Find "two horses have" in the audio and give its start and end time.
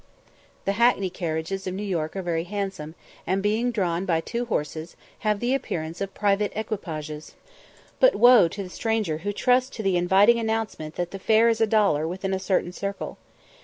4.19-5.39